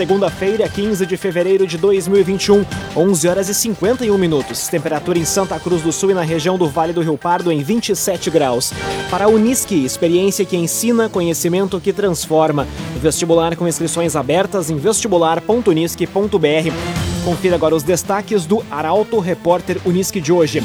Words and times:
segunda-feira, 0.00 0.66
15 0.66 1.04
de 1.04 1.14
fevereiro 1.18 1.66
de 1.66 1.76
2021, 1.76 2.64
11 2.96 3.28
horas 3.28 3.50
e 3.50 3.54
51 3.54 4.16
minutos. 4.16 4.66
Temperatura 4.66 5.18
em 5.18 5.26
Santa 5.26 5.60
Cruz 5.60 5.82
do 5.82 5.92
Sul 5.92 6.12
e 6.12 6.14
na 6.14 6.22
região 6.22 6.56
do 6.56 6.66
Vale 6.66 6.94
do 6.94 7.02
Rio 7.02 7.18
Pardo 7.18 7.52
em 7.52 7.62
27 7.62 8.30
graus. 8.30 8.72
Para 9.10 9.26
a 9.26 9.28
Unisque, 9.28 9.84
experiência 9.84 10.46
que 10.46 10.56
ensina, 10.56 11.10
conhecimento 11.10 11.78
que 11.78 11.92
transforma. 11.92 12.66
Vestibular 12.98 13.54
com 13.56 13.68
inscrições 13.68 14.16
abertas 14.16 14.70
em 14.70 14.78
vestibular.unisque.br. 14.78 16.72
Confira 17.22 17.56
agora 17.56 17.76
os 17.76 17.82
destaques 17.82 18.46
do 18.46 18.64
Arauto 18.70 19.18
Repórter 19.18 19.76
Unisque 19.84 20.18
de 20.18 20.32
hoje. 20.32 20.62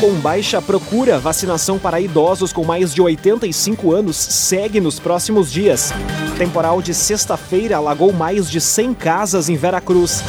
Com 0.00 0.14
baixa 0.14 0.62
procura, 0.62 1.18
vacinação 1.18 1.78
para 1.78 2.00
idosos 2.00 2.54
com 2.54 2.64
mais 2.64 2.94
de 2.94 3.02
85 3.02 3.92
anos 3.92 4.16
segue 4.16 4.80
nos 4.80 4.98
próximos 4.98 5.52
dias. 5.52 5.92
Temporal 6.38 6.80
de 6.80 6.94
sexta-feira 6.94 7.76
alagou 7.76 8.10
mais 8.10 8.50
de 8.50 8.62
100 8.62 8.94
casas 8.94 9.50
em 9.50 9.56
Veracruz. 9.56 10.24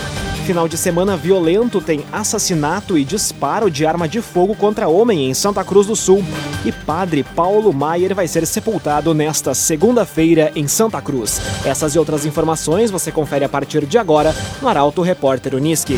Final 0.45 0.67
de 0.67 0.77
semana 0.77 1.15
violento 1.15 1.79
tem 1.79 2.03
assassinato 2.11 2.97
e 2.97 3.05
disparo 3.05 3.71
de 3.71 3.85
arma 3.85 4.09
de 4.09 4.21
fogo 4.21 4.53
contra 4.55 4.89
homem 4.89 5.29
em 5.29 5.33
Santa 5.33 5.63
Cruz 5.63 5.87
do 5.87 5.95
Sul. 5.95 6.21
E 6.65 6.71
padre 6.73 7.23
Paulo 7.23 7.71
Maier 7.71 8.13
vai 8.13 8.27
ser 8.27 8.45
sepultado 8.45 9.13
nesta 9.13 9.53
segunda-feira 9.53 10.51
em 10.53 10.67
Santa 10.67 11.01
Cruz. 11.01 11.39
Essas 11.63 11.95
e 11.95 11.99
outras 11.99 12.25
informações 12.25 12.91
você 12.91 13.09
confere 13.09 13.45
a 13.45 13.49
partir 13.49 13.85
de 13.85 13.97
agora 13.97 14.35
no 14.61 14.67
Arauto 14.67 15.01
Repórter 15.01 15.55
Uniski. 15.55 15.97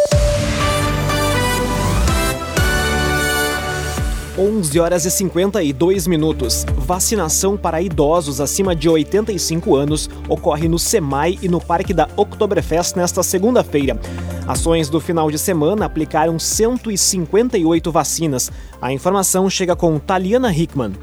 11 4.37 4.79
horas 4.79 5.05
e 5.05 5.11
52 5.11 6.07
minutos. 6.07 6.65
Vacinação 6.77 7.57
para 7.57 7.81
idosos 7.81 8.39
acima 8.39 8.73
de 8.73 8.87
85 8.87 9.75
anos 9.75 10.09
ocorre 10.29 10.69
no 10.69 10.79
SEMAI 10.79 11.37
e 11.41 11.49
no 11.49 11.59
Parque 11.59 11.93
da 11.93 12.07
Oktoberfest 12.15 12.95
nesta 12.95 13.23
segunda-feira. 13.23 13.99
Ações 14.47 14.89
do 14.89 15.01
final 15.01 15.29
de 15.29 15.37
semana 15.37 15.85
aplicaram 15.85 16.39
158 16.39 17.91
vacinas. 17.91 18.49
A 18.81 18.93
informação 18.93 19.49
chega 19.49 19.75
com 19.75 19.99
Taliana 19.99 20.53
Hickman. 20.53 20.93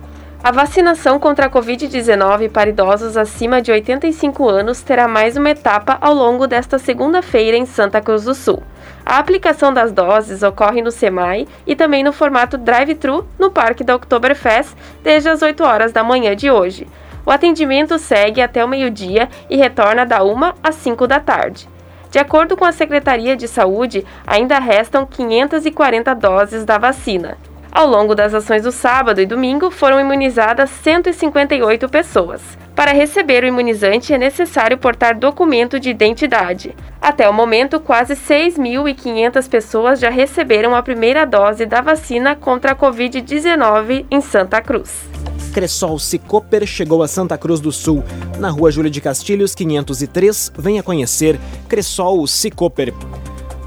A 0.42 0.53
vacinação 0.53 1.19
contra 1.19 1.47
a 1.47 1.50
Covid-19 1.50 2.48
para 2.48 2.70
idosos 2.70 3.17
acima 3.17 3.61
de 3.61 3.72
85 3.72 4.48
anos 4.48 4.81
terá 4.81 5.08
mais 5.08 5.36
uma 5.36 5.50
etapa 5.50 5.98
ao 6.00 6.14
longo 6.14 6.47
desta 6.47 6.78
segunda-feira 6.78 7.56
em 7.56 7.67
Santa 7.67 8.00
Cruz 8.00 8.22
do 8.22 8.33
Sul. 8.36 8.62
A 9.05 9.19
aplicação 9.19 9.75
das 9.75 9.91
doses 9.91 10.44
ocorre 10.44 10.81
no 10.81 10.92
SEMAI 10.92 11.48
e 11.66 11.75
também 11.75 12.05
no 12.05 12.12
formato 12.12 12.56
drive-thru 12.56 13.27
no 13.36 13.50
Parque 13.50 13.83
da 13.83 13.97
Oktoberfest 13.97 14.77
desde 15.03 15.28
as 15.28 15.42
8 15.42 15.64
horas 15.64 15.92
da 15.92 16.05
manhã 16.05 16.36
de 16.36 16.48
hoje. 16.48 16.86
O 17.27 17.33
atendimento 17.33 17.98
segue 17.98 18.41
até 18.41 18.64
o 18.64 18.69
meio-dia 18.69 19.28
e 19.50 19.56
retorna 19.56 20.06
da 20.06 20.22
1 20.22 20.53
às 20.62 20.77
5 20.77 21.05
da 21.09 21.19
tarde. 21.19 21.69
De 22.12 22.19
acordo 22.20 22.56
com 22.56 22.64
a 22.64 22.70
Secretaria 22.70 23.36
de 23.36 23.48
Saúde, 23.48 24.06
ainda 24.25 24.61
restam 24.61 25.05
540 25.05 26.14
doses 26.14 26.64
da 26.64 26.78
vacina. 26.78 27.36
Ao 27.70 27.86
longo 27.86 28.14
das 28.14 28.34
ações 28.34 28.62
do 28.62 28.72
sábado 28.72 29.20
e 29.20 29.27
domingo, 29.27 29.70
foram 29.70 30.00
imunizadas 30.00 30.70
158 30.70 31.88
pessoas. 31.88 32.41
Para 32.75 32.92
receber 32.92 33.44
o 33.44 33.47
imunizante 33.47 34.12
é 34.15 34.19
necessário 34.19 34.78
portar 34.78 35.19
documento 35.19 35.78
de 35.78 35.91
identidade. 35.91 36.75
Até 37.00 37.28
o 37.28 37.32
momento, 37.32 37.81
quase 37.81 38.15
6.500 38.15 39.48
pessoas 39.48 40.00
já 40.00 40.10
receberam 40.10 40.75
a 40.75 40.82
primeira 40.82 41.25
dose 41.25 41.66
da 41.66 41.81
vacina 41.81 42.34
contra 42.37 42.72
a 42.72 42.76
Covid-19 42.76 44.06
em 44.10 44.21
Santa 44.21 44.60
Cruz. 44.62 45.09
Cressol 45.53 45.98
Cicoper 45.98 46.65
chegou 46.66 47.03
a 47.03 47.09
Santa 47.09 47.37
Cruz 47.37 47.60
do 47.60 47.72
Sul. 47.72 48.04
Na 48.38 48.48
rua 48.50 48.71
Júlio 48.71 48.91
de 48.91 49.00
Castilhos, 49.00 49.54
503, 49.54 50.53
venha 50.56 50.82
conhecer 50.82 51.38
Cressol 51.69 52.26
Cicoper. 52.26 52.94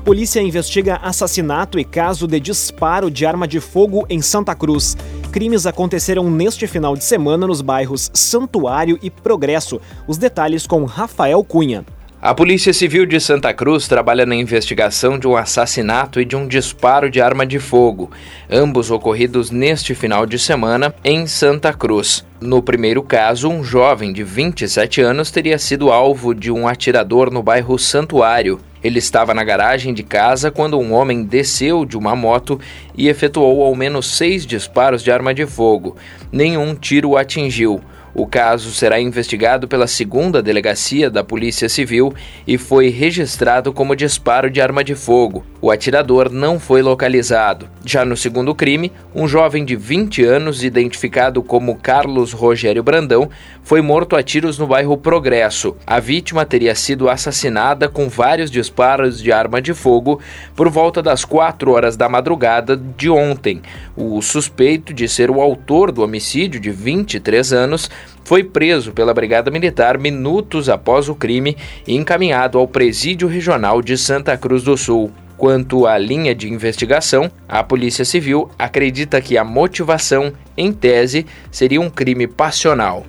Polícia 0.03 0.41
investiga 0.41 0.95
assassinato 0.95 1.77
e 1.77 1.83
caso 1.83 2.25
de 2.25 2.39
disparo 2.39 3.11
de 3.11 3.23
arma 3.23 3.47
de 3.47 3.59
fogo 3.59 4.03
em 4.09 4.19
Santa 4.19 4.55
Cruz. 4.55 4.97
Crimes 5.31 5.67
aconteceram 5.67 6.29
neste 6.29 6.65
final 6.65 6.95
de 6.95 7.03
semana 7.03 7.45
nos 7.45 7.61
bairros 7.61 8.09
Santuário 8.11 8.97
e 9.03 9.11
Progresso. 9.11 9.79
Os 10.07 10.17
detalhes 10.17 10.65
com 10.65 10.85
Rafael 10.85 11.43
Cunha. 11.43 11.85
A 12.19 12.33
Polícia 12.33 12.73
Civil 12.73 13.05
de 13.05 13.19
Santa 13.19 13.53
Cruz 13.53 13.87
trabalha 13.87 14.25
na 14.25 14.35
investigação 14.35 15.19
de 15.19 15.27
um 15.27 15.35
assassinato 15.35 16.19
e 16.19 16.25
de 16.25 16.35
um 16.35 16.47
disparo 16.47 17.09
de 17.09 17.21
arma 17.21 17.45
de 17.45 17.59
fogo, 17.59 18.09
ambos 18.49 18.89
ocorridos 18.89 19.51
neste 19.51 19.93
final 19.93 20.25
de 20.25 20.39
semana 20.39 20.93
em 21.03 21.27
Santa 21.27 21.73
Cruz. 21.73 22.25
No 22.39 22.61
primeiro 22.61 23.03
caso, 23.03 23.49
um 23.49 23.63
jovem 23.63 24.11
de 24.11 24.23
27 24.23 24.99
anos 25.01 25.29
teria 25.29 25.59
sido 25.59 25.91
alvo 25.91 26.33
de 26.33 26.51
um 26.51 26.67
atirador 26.67 27.31
no 27.31 27.43
bairro 27.43 27.77
Santuário. 27.77 28.59
Ele 28.83 28.99
estava 28.99 29.33
na 29.33 29.43
garagem 29.43 29.93
de 29.93 30.03
casa 30.03 30.49
quando 30.49 30.79
um 30.79 30.93
homem 30.93 31.23
desceu 31.23 31.85
de 31.85 31.97
uma 31.97 32.15
moto 32.15 32.59
e 32.97 33.07
efetuou 33.07 33.63
ao 33.63 33.75
menos 33.75 34.17
seis 34.17 34.45
disparos 34.45 35.03
de 35.03 35.11
arma 35.11 35.33
de 35.33 35.45
fogo. 35.45 35.95
Nenhum 36.31 36.75
tiro 36.75 37.09
o 37.09 37.17
atingiu. 37.17 37.81
O 38.13 38.27
caso 38.27 38.71
será 38.71 38.99
investigado 38.99 39.67
pela 39.67 39.87
segunda 39.87 40.41
delegacia 40.41 41.09
da 41.09 41.23
Polícia 41.23 41.69
Civil 41.69 42.13
e 42.45 42.57
foi 42.57 42.89
registrado 42.89 43.71
como 43.71 43.95
disparo 43.95 44.49
de 44.49 44.59
arma 44.59 44.83
de 44.83 44.95
fogo. 44.95 45.45
O 45.61 45.71
atirador 45.71 46.31
não 46.31 46.59
foi 46.59 46.81
localizado. 46.81 47.69
Já 47.85 48.03
no 48.03 48.17
segundo 48.17 48.53
crime, 48.53 48.91
um 49.13 49.27
jovem 49.27 49.63
de 49.63 49.75
20 49.75 50.23
anos, 50.23 50.63
identificado 50.63 51.41
como 51.41 51.75
Carlos 51.75 52.33
Rogério 52.33 52.83
Brandão, 52.83 53.29
foi 53.63 53.81
morto 53.81 54.15
a 54.15 54.23
tiros 54.23 54.57
no 54.57 54.67
bairro 54.67 54.97
Progresso. 54.97 55.75
A 55.85 55.99
vítima 55.99 56.45
teria 56.45 56.75
sido 56.75 57.09
assassinada 57.09 57.87
com 57.87 58.09
vários 58.09 58.51
disparos 58.51 59.21
de 59.21 59.31
arma 59.31 59.61
de 59.61 59.73
fogo 59.73 60.19
por 60.55 60.67
volta 60.69 61.01
das 61.01 61.23
4 61.23 61.71
horas 61.71 61.95
da 61.95 62.09
madrugada 62.09 62.75
de 62.75 63.09
ontem. 63.09 63.61
O 63.95 64.21
suspeito 64.21 64.93
de 64.93 65.07
ser 65.07 65.29
o 65.29 65.41
autor 65.41 65.91
do 65.91 66.03
homicídio, 66.03 66.59
de 66.59 66.71
23 66.71 67.53
anos, 67.53 67.89
foi 68.23 68.43
preso 68.43 68.91
pela 68.91 69.13
Brigada 69.13 69.51
Militar 69.51 69.97
minutos 69.97 70.69
após 70.69 71.09
o 71.09 71.15
crime 71.15 71.57
e 71.87 71.95
encaminhado 71.95 72.57
ao 72.57 72.67
Presídio 72.67 73.27
Regional 73.27 73.81
de 73.81 73.97
Santa 73.97 74.37
Cruz 74.37 74.63
do 74.63 74.77
Sul. 74.77 75.11
Quanto 75.37 75.87
à 75.87 75.97
linha 75.97 76.35
de 76.35 76.47
investigação, 76.47 77.29
a 77.49 77.63
Polícia 77.63 78.05
Civil 78.05 78.49
acredita 78.59 79.19
que 79.19 79.37
a 79.37 79.43
motivação, 79.43 80.31
em 80.55 80.71
tese, 80.71 81.25
seria 81.51 81.81
um 81.81 81.89
crime 81.89 82.27
passional. 82.27 83.05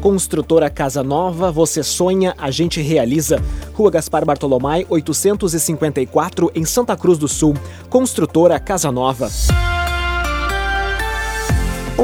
Construtora 0.00 0.68
Casa 0.68 1.02
Nova, 1.02 1.50
você 1.50 1.82
sonha, 1.82 2.34
a 2.38 2.50
gente 2.50 2.80
realiza. 2.80 3.42
Rua 3.72 3.90
Gaspar 3.90 4.24
Bartolomé, 4.24 4.84
854, 4.88 6.50
em 6.54 6.64
Santa 6.64 6.96
Cruz 6.96 7.18
do 7.18 7.28
Sul. 7.28 7.54
Construtora 7.88 8.58
Casa 8.58 8.90
Nova. 8.90 9.30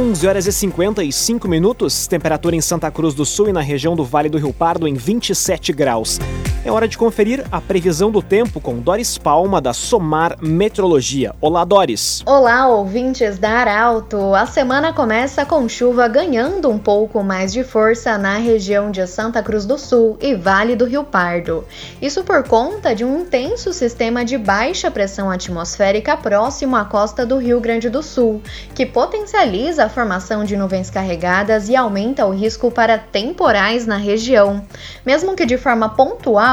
11 0.00 0.26
horas 0.26 0.46
e 0.46 0.52
55 0.52 1.46
minutos, 1.46 2.06
temperatura 2.06 2.56
em 2.56 2.60
Santa 2.62 2.90
Cruz 2.90 3.12
do 3.12 3.26
Sul 3.26 3.50
e 3.50 3.52
na 3.52 3.60
região 3.60 3.94
do 3.94 4.02
Vale 4.02 4.30
do 4.30 4.38
Rio 4.38 4.50
Pardo 4.50 4.88
em 4.88 4.94
27 4.94 5.74
graus. 5.74 6.18
É 6.62 6.70
hora 6.70 6.86
de 6.86 6.98
conferir 6.98 7.42
a 7.50 7.58
previsão 7.58 8.10
do 8.10 8.20
tempo 8.20 8.60
com 8.60 8.80
Doris 8.80 9.16
Palma, 9.16 9.62
da 9.62 9.72
Somar 9.72 10.36
Metrologia. 10.42 11.34
Olá, 11.40 11.64
Doris. 11.64 12.22
Olá, 12.26 12.68
ouvintes 12.68 13.38
da 13.38 13.48
Arauto. 13.48 14.34
A 14.34 14.44
semana 14.44 14.92
começa 14.92 15.46
com 15.46 15.66
chuva 15.66 16.06
ganhando 16.06 16.68
um 16.68 16.78
pouco 16.78 17.22
mais 17.22 17.50
de 17.50 17.64
força 17.64 18.18
na 18.18 18.36
região 18.36 18.90
de 18.90 19.06
Santa 19.06 19.42
Cruz 19.42 19.64
do 19.64 19.78
Sul 19.78 20.18
e 20.20 20.34
Vale 20.34 20.76
do 20.76 20.84
Rio 20.84 21.02
Pardo. 21.02 21.64
Isso 22.00 22.22
por 22.24 22.42
conta 22.42 22.94
de 22.94 23.06
um 23.06 23.20
intenso 23.22 23.72
sistema 23.72 24.22
de 24.22 24.36
baixa 24.36 24.90
pressão 24.90 25.30
atmosférica 25.30 26.14
próximo 26.14 26.76
à 26.76 26.84
costa 26.84 27.24
do 27.24 27.38
Rio 27.38 27.58
Grande 27.58 27.88
do 27.88 28.02
Sul, 28.02 28.42
que 28.74 28.84
potencializa 28.84 29.86
a 29.86 29.88
formação 29.88 30.44
de 30.44 30.58
nuvens 30.58 30.90
carregadas 30.90 31.70
e 31.70 31.74
aumenta 31.74 32.26
o 32.26 32.34
risco 32.34 32.70
para 32.70 32.98
temporais 32.98 33.86
na 33.86 33.96
região. 33.96 34.62
Mesmo 35.06 35.34
que 35.34 35.46
de 35.46 35.56
forma 35.56 35.88
pontual, 35.88 36.49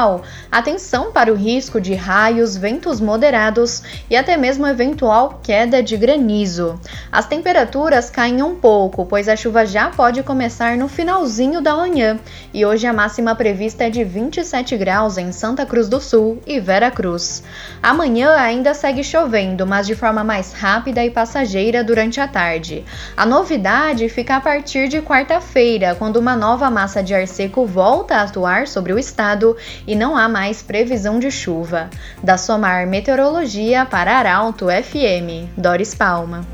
atenção 0.50 1.12
para 1.12 1.32
o 1.32 1.36
risco 1.36 1.80
de 1.80 1.94
raios, 1.94 2.56
ventos 2.56 3.00
moderados 3.00 3.82
e 4.08 4.16
até 4.16 4.36
mesmo 4.36 4.66
eventual 4.66 5.40
queda 5.42 5.82
de 5.82 5.96
granizo. 5.96 6.80
As 7.10 7.26
temperaturas 7.26 8.08
caem 8.08 8.42
um 8.42 8.54
pouco, 8.54 9.04
pois 9.04 9.28
a 9.28 9.36
chuva 9.36 9.66
já 9.66 9.90
pode 9.90 10.22
começar 10.22 10.76
no 10.76 10.88
finalzinho 10.88 11.60
da 11.60 11.74
manhã 11.74 12.18
e 12.54 12.64
hoje 12.64 12.86
a 12.86 12.92
máxima 12.92 13.34
prevista 13.34 13.84
é 13.84 13.90
de 13.90 14.04
27 14.04 14.76
graus 14.76 15.18
em 15.18 15.32
Santa 15.32 15.66
Cruz 15.66 15.88
do 15.88 16.00
Sul 16.00 16.40
e 16.46 16.60
Vera 16.60 16.90
Cruz. 16.90 17.42
Amanhã 17.82 18.34
ainda 18.36 18.74
segue 18.74 19.02
chovendo, 19.02 19.66
mas 19.66 19.86
de 19.86 19.94
forma 19.94 20.22
mais 20.22 20.52
rápida 20.52 21.04
e 21.04 21.10
passageira 21.10 21.82
durante 21.82 22.20
a 22.20 22.28
tarde. 22.28 22.84
A 23.16 23.26
novidade 23.26 24.08
fica 24.08 24.36
a 24.36 24.40
partir 24.40 24.88
de 24.88 25.02
quarta-feira, 25.02 25.94
quando 25.94 26.16
uma 26.16 26.36
nova 26.36 26.70
massa 26.70 27.02
de 27.02 27.14
ar 27.14 27.26
seco 27.26 27.66
volta 27.66 28.16
a 28.16 28.22
atuar 28.22 28.66
sobre 28.66 28.92
o 28.92 28.98
estado 28.98 29.56
e 29.88 29.96
não 29.96 30.14
há 30.14 30.28
mais 30.28 30.60
previsão 30.60 31.18
de 31.18 31.30
chuva. 31.30 31.88
Da 32.22 32.36
Somar 32.36 32.86
Meteorologia 32.86 33.86
para 33.86 34.18
Arauto 34.18 34.66
FM, 34.66 35.48
Doris 35.56 35.94
Palma. 35.94 36.46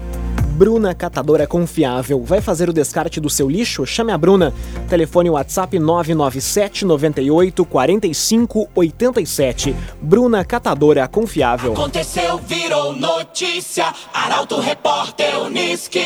Bruna 0.55 0.95
Catadora 0.95 1.49
Confiável. 1.49 2.23
Vai 2.23 2.41
fazer 2.41 2.69
o 2.69 2.73
descarte 2.73 3.21
do 3.21 3.29
seu 3.29 3.51
lixo? 3.51 3.85
Chame 3.85 4.13
a 4.13 4.17
Bruna. 4.17 4.55
Telefone 4.89 5.31
WhatsApp 5.31 5.77
997 5.81 6.85
98 6.85 7.65
45 7.65 8.69
87. 8.73 9.75
Bruna 10.01 10.45
Catadora 10.45 11.09
Confiável. 11.09 11.73
Aconteceu, 11.73 12.39
virou 12.39 12.93
notícia. 12.93 13.93
Arauto 14.15 14.61
Repórter 14.61 15.41
Uniski. 15.41 16.05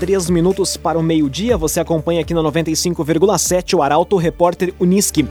Três 0.00 0.30
minutos 0.30 0.76
para 0.76 0.96
o 0.96 1.02
meio-dia, 1.02 1.56
você 1.56 1.80
acompanha 1.80 2.20
aqui 2.20 2.32
na 2.32 2.40
95,7 2.40 3.76
o 3.76 3.82
Arauto 3.82 4.16
Repórter 4.16 4.72
Uniski. 4.78 5.26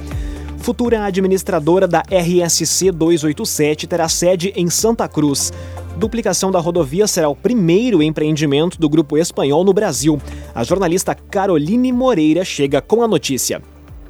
Futura 0.57 1.05
administradora 1.05 1.87
da 1.87 2.01
RSC 2.01 2.91
287 2.91 3.87
terá 3.87 4.09
sede 4.09 4.51
em 4.57 4.69
Santa 4.69 5.07
Cruz. 5.07 5.53
Duplicação 5.95 6.51
da 6.51 6.59
rodovia 6.59 7.07
será 7.07 7.29
o 7.29 7.35
primeiro 7.35 8.03
empreendimento 8.03 8.77
do 8.77 8.89
grupo 8.89 9.17
espanhol 9.17 9.63
no 9.63 9.71
Brasil. 9.71 10.19
A 10.53 10.65
jornalista 10.65 11.15
Caroline 11.15 11.93
Moreira 11.93 12.43
chega 12.43 12.81
com 12.81 13.01
a 13.01 13.07
notícia. 13.07 13.61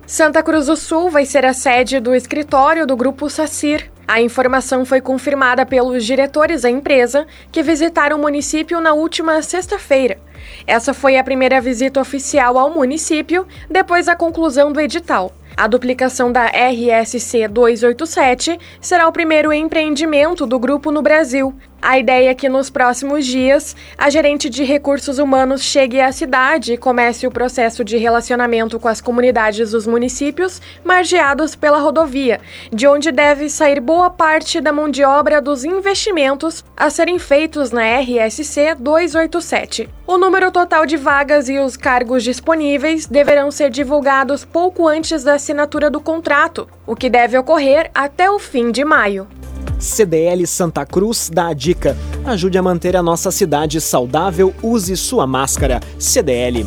Santa 0.07 0.41
Cruz 0.41 0.67
do 0.67 0.77
Sul 0.77 1.09
vai 1.09 1.25
ser 1.25 1.45
a 1.45 1.53
sede 1.53 1.99
do 1.99 2.15
escritório 2.15 2.87
do 2.87 2.95
grupo 2.95 3.29
SACIR. 3.29 3.91
A 4.07 4.21
informação 4.21 4.85
foi 4.85 5.01
confirmada 5.01 5.65
pelos 5.65 6.05
diretores 6.05 6.61
da 6.61 6.69
empresa 6.69 7.27
que 7.51 7.61
visitaram 7.61 8.15
o 8.15 8.21
município 8.21 8.79
na 8.79 8.93
última 8.93 9.41
sexta-feira. 9.41 10.17
Essa 10.65 10.93
foi 10.93 11.17
a 11.17 11.23
primeira 11.25 11.59
visita 11.59 11.99
oficial 11.99 12.57
ao 12.57 12.69
município 12.69 13.45
depois 13.69 14.05
da 14.05 14.15
conclusão 14.15 14.71
do 14.71 14.79
edital. 14.79 15.33
A 15.57 15.65
duplicação 15.65 16.31
da 16.31 16.45
RSC 16.45 17.47
287 17.47 18.59
será 18.79 19.07
o 19.07 19.11
primeiro 19.11 19.51
empreendimento 19.51 20.45
do 20.45 20.59
grupo 20.59 20.91
no 20.91 21.01
Brasil. 21.01 21.51
A 21.81 21.97
ideia 21.97 22.29
é 22.31 22.35
que 22.35 22.49
nos 22.49 22.69
próximos 22.69 23.25
dias 23.25 23.75
a 23.97 24.09
gerente 24.09 24.49
de 24.49 24.63
recursos 24.63 25.19
humanos 25.19 25.61
chegue 25.61 26.01
à 26.01 26.11
cidade 26.11 26.73
e 26.73 26.77
comece 26.77 27.25
o 27.25 27.31
processo 27.31 27.83
de 27.83 27.97
relacionamento 27.97 28.79
com 28.79 28.87
as 28.87 28.99
comunidades 28.99 29.71
dos 29.71 29.87
municípios 29.87 30.61
margeados 30.83 31.55
pela 31.55 31.79
rodovia, 31.79 32.39
de 32.71 32.87
onde 32.87 33.11
deve 33.11 33.49
sair 33.49 33.79
boa 33.79 34.09
parte 34.09 34.59
da 34.59 34.71
mão 34.71 34.89
de 34.89 35.03
obra 35.03 35.41
dos 35.41 35.63
investimentos 35.63 36.63
a 36.75 36.89
serem 36.89 37.19
feitos 37.19 37.71
na 37.71 37.99
RSC 37.99 38.75
287. 38.79 39.89
O 40.07 40.17
número 40.17 40.51
total 40.51 40.85
de 40.85 40.97
vagas 40.97 41.47
e 41.49 41.59
os 41.59 41.77
cargos 41.77 42.23
disponíveis 42.23 43.05
deverão 43.05 43.51
ser 43.51 43.69
divulgados 43.69 44.43
pouco 44.43 44.87
antes 44.87 45.23
da 45.23 45.37
assinatura 45.47 45.89
do 45.89 46.01
contrato, 46.01 46.67
o 46.85 46.93
que 46.93 47.09
deve 47.09 47.37
ocorrer 47.37 47.89
até 47.95 48.29
o 48.29 48.37
fim 48.37 48.69
de 48.69 48.83
maio. 48.83 49.25
CDL 49.79 50.45
Santa 50.45 50.85
Cruz 50.85 51.29
dá 51.33 51.47
a 51.47 51.53
dica: 51.53 51.95
ajude 52.25 52.57
a 52.57 52.61
manter 52.61 52.97
a 52.97 53.03
nossa 53.03 53.31
cidade 53.31 53.79
saudável, 53.79 54.53
use 54.61 54.97
sua 54.97 55.25
máscara. 55.25 55.79
CDL. 55.97 56.65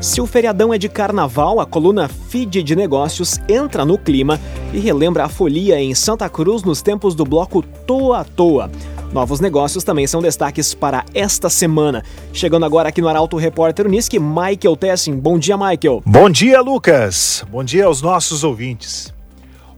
Se 0.00 0.20
o 0.20 0.26
feriadão 0.26 0.72
é 0.72 0.78
de 0.78 0.88
carnaval, 0.88 1.58
a 1.58 1.66
coluna 1.66 2.06
Feed 2.06 2.62
de 2.62 2.76
Negócios 2.76 3.40
entra 3.48 3.84
no 3.84 3.98
clima 3.98 4.38
e 4.72 4.78
relembra 4.78 5.24
a 5.24 5.28
folia 5.28 5.80
em 5.80 5.92
Santa 5.92 6.28
Cruz 6.28 6.62
nos 6.62 6.80
tempos 6.80 7.12
do 7.16 7.24
bloco 7.24 7.60
Toa 7.60 8.24
Toa. 8.24 8.70
Novos 9.12 9.40
negócios 9.40 9.84
também 9.84 10.06
são 10.06 10.20
destaques 10.20 10.74
para 10.74 11.04
esta 11.14 11.48
semana. 11.48 12.02
Chegando 12.32 12.66
agora 12.66 12.88
aqui 12.88 13.00
no 13.00 13.08
Arauto 13.08 13.36
Repórter 13.36 13.86
Unisque, 13.86 14.18
Michael 14.18 14.76
Tessin. 14.76 15.16
Bom 15.16 15.38
dia, 15.38 15.56
Michael. 15.56 16.02
Bom 16.04 16.28
dia, 16.28 16.60
Lucas. 16.60 17.44
Bom 17.50 17.64
dia 17.64 17.86
aos 17.86 18.02
nossos 18.02 18.44
ouvintes. 18.44 19.14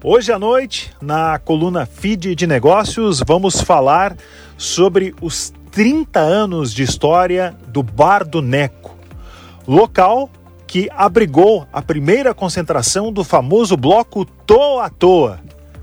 Hoje 0.02 0.32
à 0.32 0.38
noite, 0.38 0.92
na 1.02 1.38
coluna 1.38 1.84
Feed 1.84 2.34
de 2.34 2.46
Negócios, 2.46 3.22
vamos 3.26 3.60
falar 3.60 4.16
sobre 4.56 5.14
os 5.20 5.52
30 5.72 6.20
anos 6.20 6.72
de 6.72 6.82
história 6.82 7.56
do 7.68 7.82
Bar 7.82 8.24
do 8.24 8.40
Neco, 8.40 8.96
local 9.66 10.30
que 10.66 10.88
abrigou 10.94 11.66
a 11.72 11.80
primeira 11.80 12.34
concentração 12.34 13.12
do 13.12 13.24
famoso 13.24 13.76
bloco 13.76 14.24
Toa 14.24 14.88
Toa. 14.90 15.40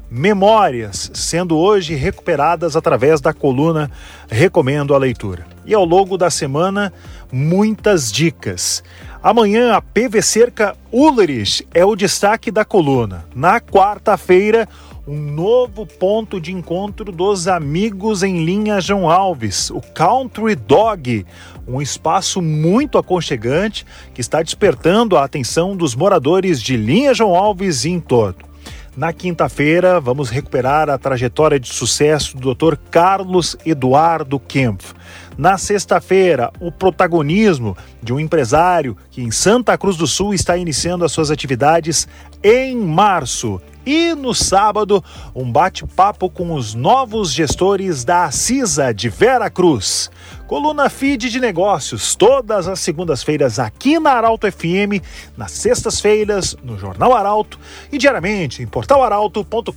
Memórias 0.09 1.09
sendo 1.13 1.57
hoje 1.57 1.95
recuperadas 1.95 2.75
através 2.75 3.19
da 3.19 3.33
coluna 3.33 3.89
Recomendo 4.29 4.93
a 4.93 4.97
Leitura. 4.97 5.47
E 5.65 5.73
ao 5.73 5.83
longo 5.83 6.17
da 6.17 6.29
semana, 6.29 6.93
muitas 7.31 8.11
dicas. 8.11 8.83
Amanhã, 9.21 9.73
a 9.73 9.81
PV 9.81 10.21
Cerca 10.21 10.75
Ulrich 10.91 11.67
é 11.73 11.83
o 11.83 11.95
destaque 11.95 12.51
da 12.51 12.63
coluna. 12.63 13.25
Na 13.33 13.59
quarta-feira, 13.59 14.69
um 15.07 15.19
novo 15.19 15.85
ponto 15.85 16.39
de 16.39 16.51
encontro 16.51 17.11
dos 17.11 17.47
amigos 17.47 18.21
em 18.21 18.45
linha 18.45 18.79
João 18.79 19.09
Alves, 19.09 19.69
o 19.69 19.81
Country 19.81 20.55
Dog, 20.55 21.25
um 21.67 21.81
espaço 21.81 22.41
muito 22.41 22.97
aconchegante 22.97 23.85
que 24.13 24.21
está 24.21 24.41
despertando 24.41 25.17
a 25.17 25.23
atenção 25.23 25.75
dos 25.75 25.95
moradores 25.95 26.61
de 26.61 26.77
linha 26.77 27.13
João 27.13 27.35
Alves 27.35 27.85
e 27.85 27.89
em 27.89 27.99
torno. 27.99 28.54
Na 28.97 29.11
quinta-feira, 29.11 29.99
vamos 29.99 30.29
recuperar 30.29 30.89
a 30.89 30.97
trajetória 30.97 31.59
de 31.59 31.67
sucesso 31.67 32.37
do 32.37 32.55
Dr. 32.55 32.77
Carlos 32.89 33.57
Eduardo 33.65 34.39
Kempf. 34.39 34.93
Na 35.37 35.57
sexta-feira, 35.57 36.49
o 36.61 36.71
protagonismo 36.71 37.75
de 38.01 38.13
um 38.13 38.19
empresário 38.21 38.95
que 39.11 39.21
em 39.21 39.31
Santa 39.31 39.77
Cruz 39.77 39.97
do 39.97 40.07
Sul 40.07 40.33
está 40.33 40.55
iniciando 40.55 41.03
as 41.03 41.11
suas 41.11 41.29
atividades 41.29 42.07
em 42.41 42.77
março. 42.77 43.61
E 43.85 44.15
no 44.15 44.33
sábado, 44.33 45.03
um 45.35 45.51
bate-papo 45.51 46.29
com 46.29 46.53
os 46.53 46.73
novos 46.73 47.33
gestores 47.33 48.05
da 48.05 48.31
CISA 48.31 48.93
de 48.93 49.09
Vera 49.09 49.49
Cruz. 49.49 50.09
Coluna 50.47 50.89
Feed 50.91 51.31
de 51.31 51.39
Negócios, 51.39 52.13
todas 52.13 52.67
as 52.67 52.79
segundas-feiras 52.79 53.57
aqui 53.57 53.99
na 53.99 54.11
Arauto 54.11 54.45
FM, 54.51 55.01
nas 55.35 55.51
sextas-feiras 55.51 56.55
no 56.63 56.77
Jornal 56.77 57.13
Arauto 57.13 57.57
e 57.91 57.97
diariamente 57.97 58.61
em 58.61 58.67
portalaralto.com.br. 58.67 59.73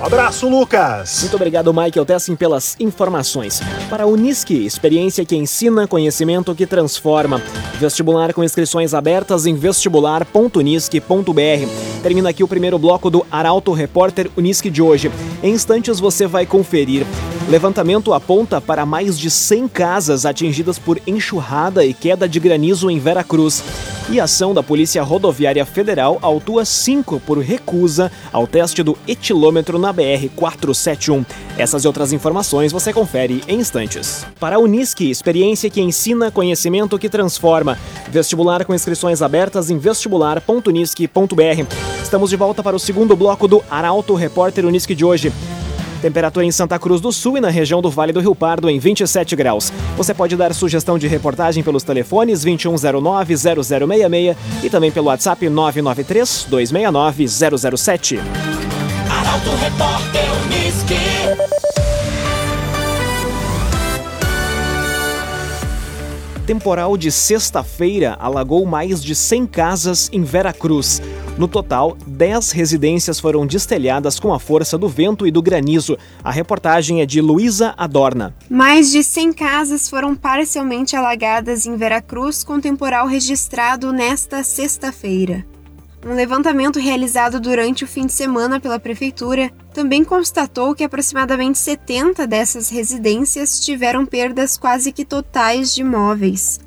Um 0.00 0.04
abraço, 0.04 0.48
Lucas! 0.48 1.20
Muito 1.20 1.36
obrigado, 1.36 1.74
Michael 1.74 2.06
Tessin, 2.06 2.34
pelas 2.34 2.74
informações. 2.80 3.60
Para 3.90 4.04
a 4.04 4.06
Unisque, 4.06 4.64
experiência 4.64 5.26
que 5.26 5.36
ensina, 5.36 5.86
conhecimento 5.86 6.54
que 6.54 6.66
transforma. 6.66 7.42
Vestibular 7.78 8.32
com 8.32 8.42
inscrições 8.42 8.94
abertas 8.94 9.44
em 9.44 9.54
vestibular.unisque.br. 9.54 12.02
Termina 12.02 12.30
aqui 12.30 12.42
o 12.42 12.48
primeiro 12.48 12.78
bloco 12.78 13.10
do 13.10 13.26
Arauto 13.30 13.72
Repórter 13.72 14.30
Unisque 14.38 14.70
de 14.70 14.80
hoje. 14.80 15.12
Em 15.42 15.52
instantes 15.52 16.00
você 16.00 16.26
vai 16.26 16.46
conferir. 16.46 17.04
Levantamento 17.52 18.14
aponta 18.14 18.62
para 18.62 18.86
mais 18.86 19.18
de 19.18 19.30
100 19.30 19.68
casas 19.68 20.24
atingidas 20.24 20.78
por 20.78 20.98
enxurrada 21.06 21.84
e 21.84 21.92
queda 21.92 22.26
de 22.26 22.40
granizo 22.40 22.90
em 22.90 22.98
Veracruz. 22.98 23.62
E 24.08 24.18
ação 24.18 24.54
da 24.54 24.62
Polícia 24.62 25.02
Rodoviária 25.02 25.66
Federal 25.66 26.18
autua 26.22 26.64
5 26.64 27.20
por 27.20 27.36
recusa 27.40 28.10
ao 28.32 28.46
teste 28.46 28.82
do 28.82 28.96
etilômetro 29.06 29.78
na 29.78 29.92
BR-471. 29.92 31.26
Essas 31.58 31.84
e 31.84 31.86
outras 31.86 32.10
informações 32.14 32.72
você 32.72 32.90
confere 32.90 33.44
em 33.46 33.60
instantes. 33.60 34.24
Para 34.40 34.56
a 34.56 34.58
Unisque, 34.58 35.10
experiência 35.10 35.68
que 35.68 35.82
ensina, 35.82 36.30
conhecimento 36.30 36.98
que 36.98 37.10
transforma. 37.10 37.78
Vestibular 38.10 38.64
com 38.64 38.74
inscrições 38.74 39.20
abertas 39.20 39.68
em 39.68 39.76
vestibular.unisque.br. 39.76 41.74
Estamos 42.02 42.30
de 42.30 42.36
volta 42.36 42.62
para 42.62 42.74
o 42.74 42.80
segundo 42.80 43.14
bloco 43.14 43.46
do 43.46 43.62
Arauto 43.70 44.14
Repórter 44.14 44.64
Unisque 44.64 44.94
de 44.94 45.04
hoje. 45.04 45.30
Temperatura 46.02 46.44
em 46.44 46.50
Santa 46.50 46.76
Cruz 46.80 47.00
do 47.00 47.12
Sul 47.12 47.38
e 47.38 47.40
na 47.40 47.48
região 47.48 47.80
do 47.80 47.88
Vale 47.88 48.12
do 48.12 48.18
Rio 48.18 48.34
Pardo 48.34 48.68
em 48.68 48.80
27 48.80 49.36
graus. 49.36 49.72
Você 49.96 50.12
pode 50.12 50.36
dar 50.36 50.52
sugestão 50.52 50.98
de 50.98 51.06
reportagem 51.06 51.62
pelos 51.62 51.84
telefones 51.84 52.44
2109-0066 52.44 54.36
e 54.64 54.68
também 54.68 54.90
pelo 54.90 55.06
WhatsApp 55.06 55.46
993-269-007. 55.46 58.18
Arauto 59.08 59.50
Repórter 59.50 60.24
Unisque. 60.44 60.96
Temporal 66.44 66.96
de 66.96 67.12
sexta-feira 67.12 68.16
alagou 68.18 68.66
mais 68.66 69.00
de 69.00 69.14
100 69.14 69.46
casas 69.46 70.10
em 70.12 70.24
Veracruz. 70.24 71.00
No 71.38 71.48
total, 71.48 71.96
10 72.06 72.50
residências 72.52 73.18
foram 73.18 73.46
destelhadas 73.46 74.20
com 74.20 74.34
a 74.34 74.38
força 74.38 74.76
do 74.76 74.86
vento 74.86 75.26
e 75.26 75.30
do 75.30 75.40
granizo. 75.40 75.96
A 76.22 76.30
reportagem 76.30 77.00
é 77.00 77.06
de 77.06 77.22
Luísa 77.22 77.74
Adorna. 77.76 78.34
Mais 78.50 78.90
de 78.90 79.02
100 79.02 79.32
casas 79.32 79.88
foram 79.88 80.14
parcialmente 80.14 80.94
alagadas 80.94 81.64
em 81.64 81.74
Veracruz 81.74 82.44
com 82.44 82.60
temporal 82.60 83.06
registrado 83.06 83.92
nesta 83.92 84.44
sexta-feira. 84.44 85.44
Um 86.04 86.14
levantamento 86.14 86.78
realizado 86.78 87.40
durante 87.40 87.84
o 87.84 87.88
fim 87.88 88.06
de 88.06 88.12
semana 88.12 88.60
pela 88.60 88.78
Prefeitura 88.78 89.50
também 89.72 90.04
constatou 90.04 90.74
que 90.74 90.84
aproximadamente 90.84 91.58
70 91.58 92.26
dessas 92.26 92.68
residências 92.68 93.58
tiveram 93.60 94.04
perdas 94.04 94.58
quase 94.58 94.92
que 94.92 95.04
totais 95.04 95.74
de 95.74 95.80
imóveis. 95.80 96.60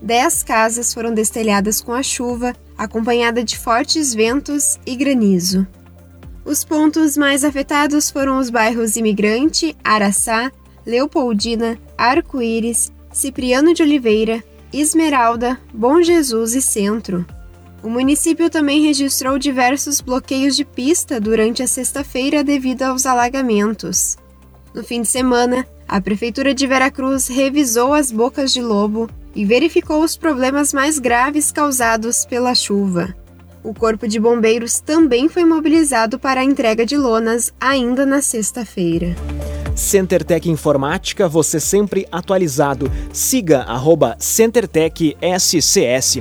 Dez 0.00 0.42
casas 0.42 0.92
foram 0.92 1.14
destelhadas 1.14 1.80
com 1.80 1.92
a 1.92 2.02
chuva, 2.02 2.54
acompanhada 2.76 3.44
de 3.44 3.58
fortes 3.58 4.14
ventos 4.14 4.78
e 4.86 4.96
granizo. 4.96 5.66
Os 6.44 6.64
pontos 6.64 7.16
mais 7.16 7.44
afetados 7.44 8.10
foram 8.10 8.38
os 8.38 8.50
bairros 8.50 8.96
Imigrante, 8.96 9.76
Araçá, 9.84 10.50
Leopoldina, 10.84 11.78
Arco-Íris, 11.96 12.92
Cipriano 13.12 13.72
de 13.72 13.82
Oliveira, 13.82 14.42
Esmeralda, 14.72 15.58
Bom 15.72 16.02
Jesus 16.02 16.54
e 16.54 16.62
Centro. 16.62 17.24
O 17.82 17.88
município 17.88 18.48
também 18.48 18.82
registrou 18.82 19.38
diversos 19.38 20.00
bloqueios 20.00 20.56
de 20.56 20.64
pista 20.64 21.20
durante 21.20 21.62
a 21.62 21.66
sexta-feira 21.66 22.42
devido 22.42 22.82
aos 22.82 23.06
alagamentos. 23.06 24.16
No 24.74 24.82
fim 24.82 25.02
de 25.02 25.08
semana, 25.08 25.66
a 25.86 26.00
Prefeitura 26.00 26.54
de 26.54 26.66
Veracruz 26.66 27.28
revisou 27.28 27.92
as 27.92 28.10
bocas 28.10 28.52
de 28.52 28.62
lobo 28.62 29.08
e 29.34 29.44
verificou 29.44 30.02
os 30.02 30.16
problemas 30.16 30.72
mais 30.72 30.98
graves 30.98 31.50
causados 31.50 32.24
pela 32.24 32.54
chuva. 32.54 33.14
O 33.64 33.72
Corpo 33.72 34.08
de 34.08 34.18
Bombeiros 34.18 34.80
também 34.80 35.28
foi 35.28 35.44
mobilizado 35.44 36.18
para 36.18 36.40
a 36.40 36.44
entrega 36.44 36.84
de 36.84 36.96
lonas 36.96 37.52
ainda 37.60 38.04
na 38.04 38.20
sexta-feira. 38.20 39.14
CenterTech 39.76 40.50
Informática, 40.50 41.28
você 41.28 41.58
sempre 41.58 42.06
atualizado. 42.10 42.90
Siga 43.12 43.60
arroba 43.62 44.16
CenterTech 44.18 45.16
SCS. 45.38 46.20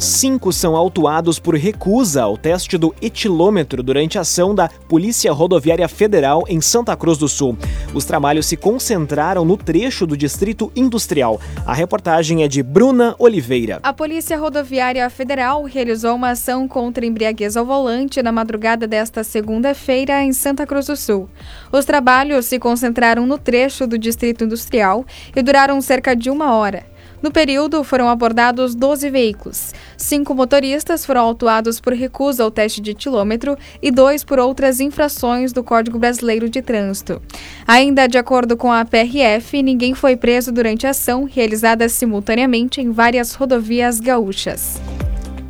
Cinco 0.00 0.50
são 0.50 0.74
autuados 0.74 1.38
por 1.38 1.54
recusa 1.54 2.22
ao 2.22 2.34
teste 2.34 2.78
do 2.78 2.94
etilômetro 3.02 3.82
durante 3.82 4.16
a 4.16 4.22
ação 4.22 4.54
da 4.54 4.66
Polícia 4.88 5.30
Rodoviária 5.30 5.86
Federal 5.88 6.42
em 6.48 6.58
Santa 6.58 6.96
Cruz 6.96 7.18
do 7.18 7.28
Sul. 7.28 7.54
Os 7.92 8.06
trabalhos 8.06 8.46
se 8.46 8.56
concentraram 8.56 9.44
no 9.44 9.58
trecho 9.58 10.06
do 10.06 10.16
Distrito 10.16 10.72
Industrial. 10.74 11.38
A 11.66 11.74
reportagem 11.74 12.42
é 12.42 12.48
de 12.48 12.62
Bruna 12.62 13.14
Oliveira. 13.18 13.78
A 13.82 13.92
Polícia 13.92 14.38
Rodoviária 14.38 15.10
Federal 15.10 15.64
realizou 15.64 16.16
uma 16.16 16.30
ação 16.30 16.66
contra 16.66 17.04
embriaguez 17.04 17.54
ao 17.54 17.66
volante 17.66 18.22
na 18.22 18.32
madrugada 18.32 18.86
desta 18.86 19.22
segunda-feira 19.22 20.22
em 20.22 20.32
Santa 20.32 20.66
Cruz 20.66 20.86
do 20.86 20.96
Sul. 20.96 21.28
Os 21.70 21.84
trabalhos 21.84 22.46
se 22.46 22.58
concentraram 22.58 23.26
no 23.26 23.36
trecho 23.36 23.86
do 23.86 23.98
Distrito 23.98 24.44
Industrial 24.44 25.04
e 25.36 25.42
duraram 25.42 25.78
cerca 25.82 26.16
de 26.16 26.30
uma 26.30 26.54
hora. 26.54 26.89
No 27.22 27.30
período, 27.30 27.84
foram 27.84 28.08
abordados 28.08 28.74
12 28.74 29.10
veículos. 29.10 29.74
Cinco 29.96 30.34
motoristas 30.34 31.04
foram 31.04 31.22
autuados 31.22 31.78
por 31.78 31.92
recusa 31.92 32.42
ao 32.42 32.50
teste 32.50 32.80
de 32.80 32.94
quilômetro 32.94 33.56
e 33.82 33.90
dois 33.90 34.24
por 34.24 34.38
outras 34.38 34.80
infrações 34.80 35.52
do 35.52 35.62
Código 35.62 35.98
Brasileiro 35.98 36.48
de 36.48 36.62
Trânsito. 36.62 37.20
Ainda 37.66 38.06
de 38.06 38.16
acordo 38.16 38.56
com 38.56 38.72
a 38.72 38.84
PRF, 38.84 39.62
ninguém 39.62 39.94
foi 39.94 40.16
preso 40.16 40.50
durante 40.50 40.86
a 40.86 40.90
ação 40.90 41.24
realizada 41.24 41.88
simultaneamente 41.88 42.80
em 42.80 42.90
várias 42.90 43.34
rodovias 43.34 44.00
gaúchas. 44.00 44.80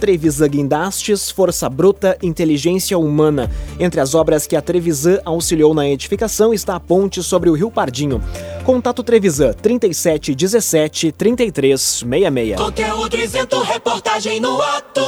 Trevisan 0.01 0.49
Guindastes, 0.49 1.31
Força 1.31 1.69
Bruta, 1.69 2.17
Inteligência 2.23 2.99
Humana. 2.99 3.51
Entre 3.79 4.01
as 4.01 4.15
obras 4.15 4.47
que 4.47 4.57
a 4.57 4.63
Trevisan 4.63 5.21
auxiliou 5.25 5.75
na 5.75 5.87
edificação 5.87 6.55
está 6.55 6.75
a 6.75 6.81
ponte 6.81 7.23
sobre 7.23 7.51
o 7.51 7.53
Rio 7.53 7.71
Pardinho. 7.71 8.21
Contato 8.65 9.03
Trevisan 9.03 9.53
37 9.55 10.35
17 10.35 11.13
33 11.13 11.81
66. 11.81 12.57
Conteúdo 12.57 13.17
isento, 13.17 13.61
reportagem 13.63 14.41
no 14.41 14.61
ato. 14.61 15.01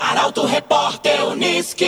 Arauto 0.00 0.44
Repórter 0.44 1.24
Uniski. 1.26 1.86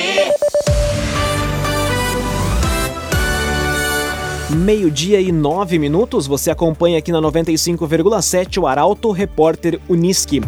Meio-dia 4.50 5.20
e 5.20 5.30
nove 5.30 5.78
minutos, 5.78 6.26
você 6.26 6.50
acompanha 6.50 6.98
aqui 6.98 7.12
na 7.12 7.20
95,7 7.20 8.62
o 8.62 8.66
Arauto 8.66 9.10
Repórter 9.10 9.78
Uniski. 9.88 10.40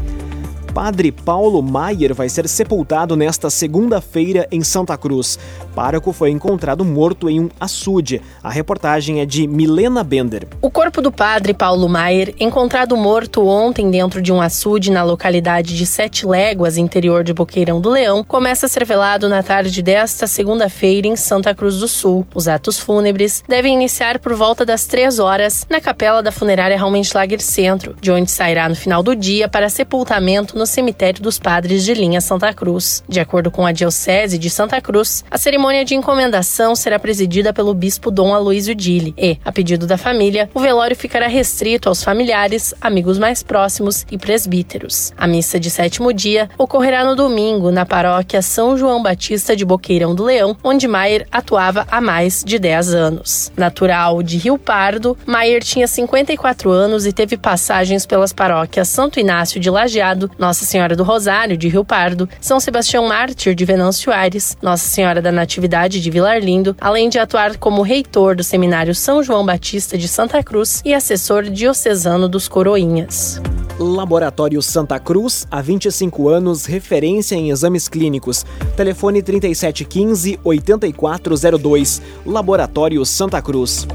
Padre 0.72 1.10
Paulo 1.10 1.60
Maier 1.62 2.14
vai 2.14 2.28
ser 2.28 2.48
sepultado 2.48 3.16
nesta 3.16 3.50
segunda-feira 3.50 4.46
em 4.52 4.62
Santa 4.62 4.96
Cruz. 4.96 5.36
Pároco 5.74 6.12
foi 6.12 6.30
encontrado 6.30 6.84
morto 6.84 7.28
em 7.28 7.40
um 7.40 7.48
açude. 7.58 8.22
A 8.42 8.48
reportagem 8.48 9.20
é 9.20 9.26
de 9.26 9.48
Milena 9.48 10.04
Bender. 10.04 10.46
O 10.62 10.70
corpo 10.70 11.02
do 11.02 11.10
padre 11.10 11.52
Paulo 11.52 11.88
Maier, 11.88 12.34
encontrado 12.38 12.96
morto 12.96 13.46
ontem 13.46 13.90
dentro 13.90 14.22
de 14.22 14.32
um 14.32 14.40
açude 14.40 14.92
na 14.92 15.02
localidade 15.02 15.76
de 15.76 15.84
Sete 15.84 16.24
Léguas, 16.24 16.76
interior 16.76 17.24
de 17.24 17.34
Boqueirão 17.34 17.80
do 17.80 17.90
Leão, 17.90 18.22
começa 18.22 18.66
a 18.66 18.68
ser 18.68 18.84
velado 18.84 19.28
na 19.28 19.42
tarde 19.42 19.82
desta 19.82 20.28
segunda-feira 20.28 21.08
em 21.08 21.16
Santa 21.16 21.52
Cruz 21.52 21.78
do 21.78 21.88
Sul. 21.88 22.24
Os 22.32 22.46
atos 22.46 22.78
fúnebres 22.78 23.42
devem 23.48 23.74
iniciar 23.74 24.20
por 24.20 24.34
volta 24.34 24.64
das 24.64 24.86
três 24.86 25.18
horas 25.18 25.66
na 25.68 25.80
capela 25.80 26.22
da 26.22 26.30
funerária 26.30 26.78
Raumenschlager 26.78 27.40
Centro, 27.40 27.96
de 28.00 28.12
onde 28.12 28.30
sairá 28.30 28.68
no 28.68 28.76
final 28.76 29.02
do 29.02 29.16
dia 29.16 29.48
para 29.48 29.68
sepultamento 29.68 30.59
no 30.60 30.66
cemitério 30.66 31.22
dos 31.22 31.38
Padres 31.38 31.82
de 31.82 31.94
Linha 31.94 32.20
Santa 32.20 32.52
Cruz. 32.52 33.02
De 33.08 33.18
acordo 33.18 33.50
com 33.50 33.64
a 33.64 33.72
Diocese 33.72 34.36
de 34.36 34.50
Santa 34.50 34.78
Cruz, 34.78 35.24
a 35.30 35.38
cerimônia 35.38 35.86
de 35.86 35.94
encomendação 35.94 36.76
será 36.76 36.98
presidida 36.98 37.50
pelo 37.50 37.72
bispo 37.72 38.10
Dom 38.10 38.34
Aloysio 38.34 38.74
Dille 38.74 39.14
e, 39.16 39.38
a 39.42 39.50
pedido 39.50 39.86
da 39.86 39.96
família, 39.96 40.50
o 40.52 40.60
velório 40.60 40.94
ficará 40.94 41.28
restrito 41.28 41.88
aos 41.88 42.04
familiares, 42.04 42.74
amigos 42.78 43.18
mais 43.18 43.42
próximos 43.42 44.04
e 44.10 44.18
presbíteros. 44.18 45.14
A 45.16 45.26
missa 45.26 45.58
de 45.58 45.70
sétimo 45.70 46.12
dia 46.12 46.50
ocorrerá 46.58 47.06
no 47.06 47.16
domingo 47.16 47.70
na 47.70 47.86
paróquia 47.86 48.42
São 48.42 48.76
João 48.76 49.02
Batista 49.02 49.56
de 49.56 49.64
Boqueirão 49.64 50.14
do 50.14 50.24
Leão, 50.24 50.54
onde 50.62 50.86
Maier 50.86 51.26
atuava 51.32 51.86
há 51.90 52.02
mais 52.02 52.44
de 52.44 52.58
10 52.58 52.92
anos. 52.92 53.50
Natural 53.56 54.22
de 54.22 54.36
Rio 54.36 54.58
Pardo, 54.58 55.16
Maier 55.24 55.64
tinha 55.64 55.88
54 55.88 56.70
anos 56.70 57.06
e 57.06 57.14
teve 57.14 57.38
passagens 57.38 58.04
pelas 58.04 58.34
paróquias 58.34 58.88
Santo 58.88 59.18
Inácio 59.18 59.58
de 59.58 59.70
Lajeado, 59.70 60.30
nossa 60.50 60.64
Senhora 60.64 60.96
do 60.96 61.04
Rosário, 61.04 61.56
de 61.56 61.68
Rio 61.68 61.84
Pardo, 61.84 62.28
São 62.40 62.58
Sebastião 62.58 63.06
Mártir, 63.06 63.54
de 63.54 63.64
Venâncio 63.64 64.12
Aires, 64.12 64.56
Nossa 64.60 64.84
Senhora 64.84 65.22
da 65.22 65.30
Natividade, 65.30 66.00
de 66.00 66.10
Vilar 66.10 66.40
Lindo, 66.40 66.74
além 66.80 67.08
de 67.08 67.20
atuar 67.20 67.56
como 67.56 67.82
reitor 67.82 68.34
do 68.34 68.42
Seminário 68.42 68.92
São 68.92 69.22
João 69.22 69.46
Batista 69.46 69.96
de 69.96 70.08
Santa 70.08 70.42
Cruz 70.42 70.82
e 70.84 70.92
assessor 70.92 71.44
diocesano 71.44 72.28
dos 72.28 72.48
Coroinhas. 72.48 73.40
Laboratório 73.78 74.60
Santa 74.60 74.98
Cruz, 74.98 75.46
há 75.48 75.62
25 75.62 76.28
anos, 76.28 76.66
referência 76.66 77.36
em 77.36 77.50
exames 77.50 77.86
clínicos. 77.86 78.44
Telefone 78.76 79.22
3715-8402. 79.22 82.02
Laboratório 82.26 83.06
Santa 83.06 83.40
Cruz 83.40 83.86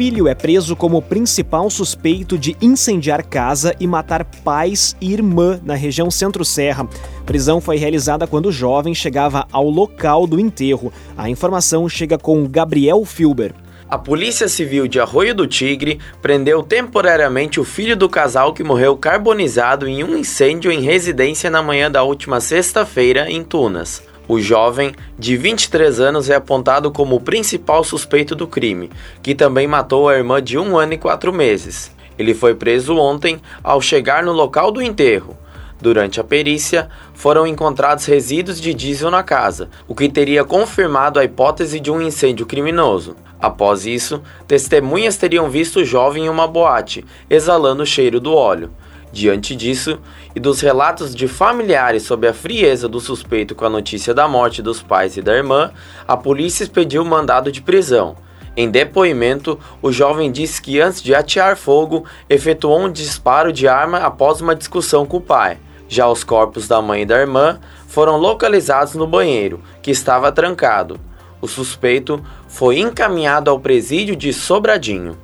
filho 0.00 0.26
é 0.26 0.34
preso 0.34 0.74
como 0.74 1.02
principal 1.02 1.68
suspeito 1.68 2.38
de 2.38 2.56
incendiar 2.58 3.22
casa 3.22 3.76
e 3.78 3.86
matar 3.86 4.24
pais 4.24 4.96
e 4.98 5.12
irmã 5.12 5.60
na 5.62 5.74
região 5.74 6.10
Centro-Serra. 6.10 6.88
Prisão 7.26 7.60
foi 7.60 7.76
realizada 7.76 8.26
quando 8.26 8.46
o 8.46 8.52
jovem 8.52 8.94
chegava 8.94 9.46
ao 9.52 9.68
local 9.68 10.26
do 10.26 10.40
enterro. 10.40 10.90
A 11.18 11.28
informação 11.28 11.86
chega 11.86 12.16
com 12.16 12.48
Gabriel 12.48 13.04
Filber. 13.04 13.52
A 13.90 13.98
Polícia 13.98 14.48
Civil 14.48 14.88
de 14.88 14.98
Arroio 14.98 15.34
do 15.34 15.46
Tigre 15.46 16.00
prendeu 16.22 16.62
temporariamente 16.62 17.60
o 17.60 17.64
filho 17.64 17.94
do 17.94 18.08
casal 18.08 18.54
que 18.54 18.64
morreu 18.64 18.96
carbonizado 18.96 19.86
em 19.86 20.02
um 20.02 20.16
incêndio 20.16 20.72
em 20.72 20.80
residência 20.80 21.50
na 21.50 21.62
manhã 21.62 21.90
da 21.90 22.02
última 22.02 22.40
sexta-feira 22.40 23.30
em 23.30 23.44
Tunas. 23.44 24.02
O 24.32 24.38
jovem, 24.40 24.94
de 25.18 25.36
23 25.36 25.98
anos, 25.98 26.30
é 26.30 26.36
apontado 26.36 26.92
como 26.92 27.16
o 27.16 27.20
principal 27.20 27.82
suspeito 27.82 28.36
do 28.36 28.46
crime, 28.46 28.88
que 29.20 29.34
também 29.34 29.66
matou 29.66 30.08
a 30.08 30.14
irmã 30.14 30.40
de 30.40 30.56
um 30.56 30.78
ano 30.78 30.92
e 30.92 30.98
quatro 30.98 31.32
meses. 31.32 31.90
Ele 32.16 32.32
foi 32.32 32.54
preso 32.54 32.94
ontem 32.94 33.40
ao 33.60 33.80
chegar 33.80 34.22
no 34.22 34.30
local 34.30 34.70
do 34.70 34.80
enterro. 34.80 35.36
Durante 35.80 36.20
a 36.20 36.22
perícia, 36.22 36.88
foram 37.12 37.44
encontrados 37.44 38.04
resíduos 38.04 38.60
de 38.60 38.72
diesel 38.72 39.10
na 39.10 39.24
casa, 39.24 39.68
o 39.88 39.96
que 39.96 40.08
teria 40.08 40.44
confirmado 40.44 41.18
a 41.18 41.24
hipótese 41.24 41.80
de 41.80 41.90
um 41.90 42.00
incêndio 42.00 42.46
criminoso. 42.46 43.16
Após 43.40 43.84
isso, 43.84 44.22
testemunhas 44.46 45.16
teriam 45.16 45.50
visto 45.50 45.80
o 45.80 45.84
jovem 45.84 46.26
em 46.26 46.28
uma 46.28 46.46
boate, 46.46 47.04
exalando 47.28 47.82
o 47.82 47.86
cheiro 47.86 48.20
do 48.20 48.32
óleo. 48.32 48.70
Diante 49.12 49.56
disso 49.56 49.98
e 50.34 50.40
dos 50.40 50.60
relatos 50.60 51.14
de 51.14 51.26
familiares 51.26 52.04
sobre 52.04 52.28
a 52.28 52.34
frieza 52.34 52.88
do 52.88 53.00
suspeito 53.00 53.54
com 53.54 53.64
a 53.64 53.70
notícia 53.70 54.14
da 54.14 54.28
morte 54.28 54.62
dos 54.62 54.82
pais 54.82 55.16
e 55.16 55.22
da 55.22 55.34
irmã, 55.34 55.72
a 56.06 56.16
polícia 56.16 56.62
expediu 56.62 57.04
mandado 57.04 57.50
de 57.50 57.60
prisão. 57.60 58.16
Em 58.56 58.70
depoimento, 58.70 59.58
o 59.80 59.90
jovem 59.90 60.30
disse 60.30 60.60
que 60.60 60.80
antes 60.80 61.02
de 61.02 61.14
atear 61.14 61.56
fogo, 61.56 62.04
efetuou 62.28 62.80
um 62.80 62.92
disparo 62.92 63.52
de 63.52 63.66
arma 63.66 63.98
após 63.98 64.40
uma 64.40 64.54
discussão 64.54 65.06
com 65.06 65.16
o 65.16 65.20
pai. 65.20 65.58
Já 65.88 66.08
os 66.08 66.22
corpos 66.22 66.68
da 66.68 66.80
mãe 66.80 67.02
e 67.02 67.06
da 67.06 67.18
irmã 67.18 67.58
foram 67.88 68.16
localizados 68.16 68.94
no 68.94 69.06
banheiro, 69.06 69.60
que 69.82 69.90
estava 69.90 70.30
trancado. 70.30 71.00
O 71.40 71.48
suspeito 71.48 72.22
foi 72.48 72.78
encaminhado 72.78 73.50
ao 73.50 73.58
presídio 73.58 74.14
de 74.14 74.32
Sobradinho. 74.32 75.16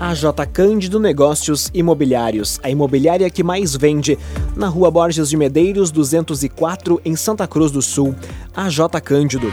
A 0.00 0.14
J 0.14 0.46
Cândido 0.46 1.00
Negócios 1.00 1.72
Imobiliários, 1.74 2.60
a 2.62 2.70
imobiliária 2.70 3.28
que 3.28 3.42
mais 3.42 3.74
vende, 3.74 4.16
na 4.54 4.68
Rua 4.68 4.92
Borges 4.92 5.28
de 5.28 5.36
Medeiros, 5.36 5.90
204, 5.90 7.00
em 7.04 7.16
Santa 7.16 7.48
Cruz 7.48 7.72
do 7.72 7.82
Sul. 7.82 8.14
A 8.54 8.68
J 8.68 9.00
Cândido. 9.00 9.48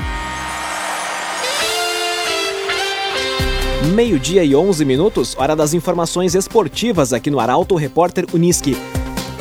Meio-dia 3.96 4.44
e 4.44 4.56
11 4.56 4.86
minutos, 4.86 5.36
hora 5.36 5.56
das 5.56 5.74
informações 5.74 6.36
esportivas 6.36 7.12
aqui 7.12 7.32
no 7.32 7.40
Arauto 7.40 7.76
Repórter 7.76 8.28
Uniski. 8.32 8.78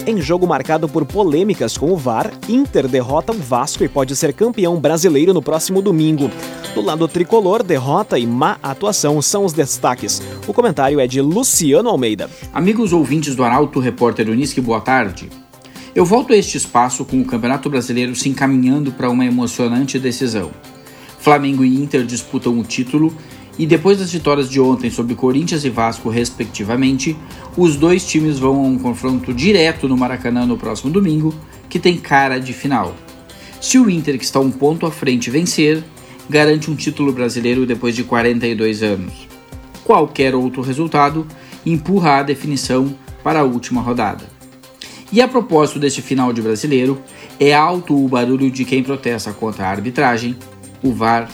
Em 0.07 0.21
jogo 0.21 0.47
marcado 0.47 0.87
por 0.87 1.07
polêmicas 1.07 1.79
com 1.79 1.91
o 1.91 1.97
VAR, 1.97 2.31
Inter 2.47 2.87
derrota 2.87 3.33
o 3.33 3.39
Vasco 3.39 3.83
e 3.83 3.89
pode 3.89 4.15
ser 4.15 4.35
campeão 4.35 4.79
brasileiro 4.79 5.33
no 5.33 5.41
próximo 5.41 5.81
domingo. 5.81 6.31
Do 6.75 6.83
lado 6.83 7.09
tricolor, 7.09 7.63
derrota 7.63 8.19
e 8.19 8.27
má 8.27 8.59
atuação 8.63 9.23
são 9.23 9.47
os 9.47 9.55
destaques. 9.55 10.21
O 10.47 10.53
comentário 10.53 11.01
é 11.01 11.07
de 11.07 11.23
Luciano 11.23 11.89
Almeida. 11.89 12.29
Amigos 12.53 12.93
ouvintes 12.93 13.35
do 13.35 13.43
Arauto 13.43 13.81
Repórter 13.81 14.29
Unisque, 14.29 14.61
boa 14.61 14.83
tarde. 14.83 15.31
Eu 15.95 16.05
volto 16.05 16.35
a 16.35 16.37
este 16.37 16.59
espaço 16.59 17.03
com 17.07 17.23
o 17.23 17.25
Campeonato 17.25 17.71
Brasileiro 17.71 18.15
se 18.15 18.29
encaminhando 18.29 18.93
para 18.93 19.09
uma 19.09 19.25
emocionante 19.25 19.99
decisão. 19.99 20.51
Flamengo 21.19 21.65
e 21.65 21.83
Inter 21.83 22.05
disputam 22.05 22.59
o 22.59 22.63
título 22.63 23.17
e 23.59 23.67
depois 23.67 23.99
das 23.99 24.13
vitórias 24.13 24.51
de 24.51 24.61
ontem 24.61 24.91
sobre 24.91 25.15
Corinthians 25.15 25.65
e 25.65 25.71
Vasco, 25.71 26.09
respectivamente, 26.09 27.17
os 27.57 27.77
dois 27.77 28.05
times 28.05 28.39
vão 28.39 28.57
a 28.57 28.67
um 28.67 28.79
confronto 28.79 29.33
direto 29.33 29.89
no 29.89 29.97
Maracanã 29.97 30.45
no 30.45 30.59
próximo 30.59 30.93
domingo, 30.93 31.33
que 31.69 31.79
tem 31.79 31.97
cara 31.97 32.39
de 32.39 32.53
final. 32.53 32.95
Se 33.61 33.79
o 33.79 33.89
Inter, 33.89 34.19
que 34.19 34.25
está 34.25 34.41
um 34.41 34.51
ponto 34.51 34.87
à 34.87 34.91
frente, 34.91 35.31
vencer, 35.31 35.85
garante 36.29 36.71
um 36.71 36.75
título 36.75 37.13
brasileiro 37.13 37.65
depois 37.65 37.95
de 37.95 38.03
42 38.03 38.83
anos. 38.83 39.29
Qualquer 39.85 40.35
outro 40.35 40.61
resultado 40.61 41.27
empurra 41.65 42.19
a 42.19 42.23
definição 42.23 42.95
para 43.23 43.41
a 43.41 43.45
última 43.45 43.81
rodada. 43.81 44.25
E 45.13 45.23
a 45.23 45.29
propósito 45.29 45.79
deste 45.79 46.03
final 46.03 46.33
de 46.33 46.43
brasileiro, 46.43 47.01
é 47.39 47.55
alto 47.55 47.95
o 47.95 48.09
barulho 48.09 48.51
de 48.51 48.65
quem 48.65 48.83
protesta 48.83 49.33
contra 49.33 49.67
a 49.67 49.71
arbitragem, 49.71 50.37
o 50.83 50.93
VAR, 50.93 51.31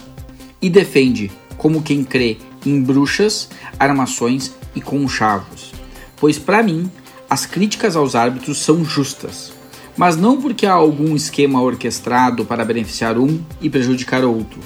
e 0.61 0.69
defende 0.69 1.31
como 1.61 1.83
quem 1.83 2.03
crê 2.03 2.39
em 2.65 2.81
bruxas, 2.81 3.51
armações 3.79 4.51
e 4.75 4.81
conchavos. 4.81 5.73
Pois 6.17 6.39
para 6.39 6.63
mim, 6.63 6.91
as 7.29 7.45
críticas 7.45 7.97
aos 7.97 8.15
árbitros 8.15 8.63
são 8.63 8.83
justas, 8.83 9.53
mas 9.95 10.17
não 10.17 10.41
porque 10.41 10.65
há 10.65 10.73
algum 10.73 11.15
esquema 11.15 11.61
orquestrado 11.61 12.47
para 12.47 12.65
beneficiar 12.65 13.19
um 13.19 13.43
e 13.61 13.69
prejudicar 13.69 14.25
outro. 14.25 14.59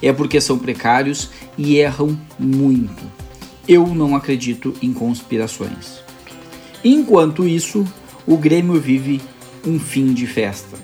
É 0.00 0.14
porque 0.14 0.40
são 0.40 0.58
precários 0.58 1.28
e 1.58 1.76
erram 1.76 2.18
muito. 2.38 3.02
Eu 3.68 3.86
não 3.88 4.16
acredito 4.16 4.74
em 4.80 4.94
conspirações. 4.94 6.02
Enquanto 6.82 7.46
isso, 7.46 7.86
o 8.26 8.38
Grêmio 8.38 8.80
vive 8.80 9.20
um 9.66 9.78
fim 9.78 10.14
de 10.14 10.26
festa. 10.26 10.78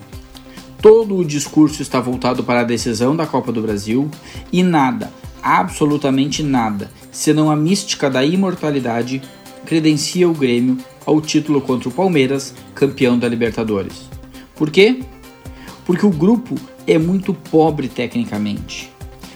Todo 0.82 1.16
o 1.16 1.24
discurso 1.24 1.80
está 1.80 1.98
voltado 1.98 2.44
para 2.44 2.60
a 2.60 2.64
decisão 2.64 3.16
da 3.16 3.26
Copa 3.26 3.50
do 3.50 3.62
Brasil 3.62 4.10
e 4.52 4.62
nada, 4.62 5.10
absolutamente 5.46 6.42
nada, 6.42 6.90
senão 7.12 7.48
a 7.48 7.54
mística 7.54 8.10
da 8.10 8.24
imortalidade, 8.24 9.22
credencia 9.64 10.28
o 10.28 10.34
Grêmio 10.34 10.76
ao 11.06 11.20
título 11.20 11.60
contra 11.60 11.88
o 11.88 11.92
Palmeiras, 11.92 12.52
campeão 12.74 13.16
da 13.16 13.28
Libertadores. 13.28 14.10
Por 14.56 14.72
quê? 14.72 15.04
Porque 15.84 16.04
o 16.04 16.10
grupo 16.10 16.56
é 16.84 16.98
muito 16.98 17.32
pobre 17.32 17.88
tecnicamente. 17.88 18.90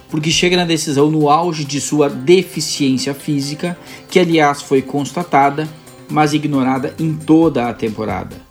Porque 0.09 0.33
chega 0.33 0.57
na 0.57 0.65
decisão 0.65 1.09
no 1.13 1.31
auge 1.31 1.65
de 1.65 1.81
sua 1.81 2.09
deficiência 2.09 3.15
física, 3.15 3.79
que 4.11 4.19
aliás 4.19 4.61
foi 4.61 4.83
constatada, 4.83 5.69
mas 6.09 6.35
ignorada 6.35 6.93
em 6.99 7.15
toda 7.15 7.69
a 7.69 7.73
temporada. 7.73 8.50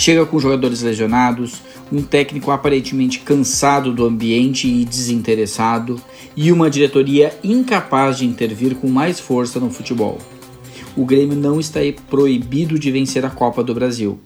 Chega 0.00 0.24
com 0.24 0.40
jogadores 0.40 0.80
lesionados, 0.80 1.60
um 1.92 2.00
técnico 2.00 2.50
aparentemente 2.50 3.18
cansado 3.18 3.92
do 3.92 4.06
ambiente 4.06 4.66
e 4.66 4.82
desinteressado, 4.82 6.00
e 6.34 6.50
uma 6.50 6.70
diretoria 6.70 7.38
incapaz 7.44 8.16
de 8.16 8.24
intervir 8.24 8.76
com 8.76 8.88
mais 8.88 9.20
força 9.20 9.60
no 9.60 9.68
futebol. 9.70 10.16
O 10.96 11.04
Grêmio 11.04 11.36
não 11.36 11.60
está 11.60 11.80
proibido 12.08 12.78
de 12.78 12.90
vencer 12.90 13.26
a 13.26 13.30
Copa 13.30 13.62
do 13.62 13.74
Brasil, 13.74 14.18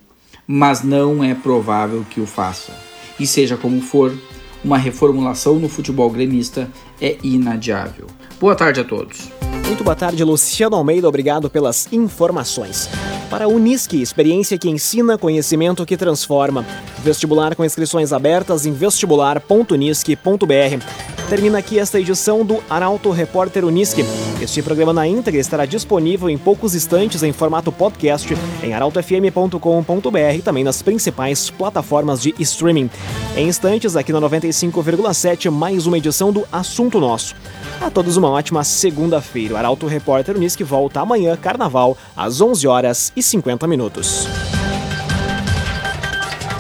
mas 0.47 0.85
não 0.85 1.25
é 1.25 1.35
provável 1.35 2.07
que 2.09 2.21
o 2.21 2.27
faça. 2.27 2.73
E 3.19 3.27
seja 3.27 3.57
como 3.57 3.81
for, 3.81 4.17
uma 4.65 4.79
reformulação 4.79 5.59
no 5.59 5.69
futebol 5.69 6.09
gremista 6.09 6.71
é 7.01 7.17
inadiável. 7.21 8.07
Boa 8.39 8.55
tarde 8.55 8.79
a 8.79 8.85
todos. 8.85 9.29
Muito 9.67 9.83
boa 9.83 9.97
tarde, 9.97 10.23
Luciano 10.23 10.77
Almeida. 10.77 11.09
Obrigado 11.09 11.51
pelas 11.51 11.93
informações. 11.93 12.89
Para 13.35 13.47
a 13.47 13.49
Unisque, 13.49 14.01
experiência 14.01 14.57
que 14.57 14.71
ensina, 14.71 15.19
conhecimento 15.19 15.85
que 15.85 15.97
transforma. 15.97 16.65
Vestibular 17.03 17.57
com 17.57 17.65
inscrições 17.65 18.13
abertas 18.13 18.65
em 18.65 18.71
vestibular.unisque.br. 18.71 21.14
Termina 21.29 21.59
aqui 21.59 21.79
esta 21.79 21.99
edição 21.99 22.45
do 22.45 22.63
Arauto 22.69 23.11
Repórter 23.11 23.65
Unisque. 23.65 24.05
Este 24.43 24.61
programa 24.63 24.93
na 24.93 25.07
íntegra 25.07 25.41
estará 25.41 25.65
disponível 25.65 26.29
em 26.29 26.37
poucos 26.37 26.75
instantes 26.75 27.23
em 27.23 27.33
formato 27.33 27.73
podcast 27.73 28.37
em 28.63 28.75
arautofm.com.br 28.75 30.35
e 30.37 30.43
também 30.43 30.63
nas 30.63 30.83
principais 30.83 31.49
plataformas 31.49 32.21
de 32.21 32.35
streaming. 32.39 32.91
Em 33.37 33.49
instantes, 33.49 33.97
aqui 33.97 34.13
na 34.13 34.21
95,7, 34.21 35.51
mais 35.51 35.87
uma 35.87 35.97
edição 35.97 36.31
do 36.31 36.47
Assunto 36.53 37.01
Nosso. 37.01 37.35
A 37.81 37.91
todos 37.91 38.19
uma 38.19 38.29
ótima 38.29 38.63
segunda-feira. 38.63 39.55
O 39.55 39.57
Arauto 39.57 39.87
Repórter 39.87 40.37
Unisque 40.37 40.63
volta 40.63 41.01
amanhã, 41.01 41.37
carnaval, 41.37 41.97
às 42.15 42.43
11 42.43 42.67
horas 42.69 43.13
e 43.17 43.23
50 43.23 43.67
minutos. 43.67 44.29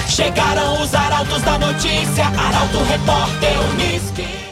Chegaram 0.09 0.83
os 0.83 0.95
arautos 0.95 1.43
da 1.43 1.59
notícia, 1.59 2.25
Arauto 2.25 2.79
Repórter 2.85 3.53
Unisque. 3.73 4.44